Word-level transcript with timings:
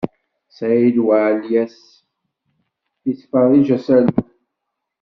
Saɛid 0.55 0.97
Waɛlias 1.07 1.75
yettferrij 3.07 3.67
asaru. 3.77 4.19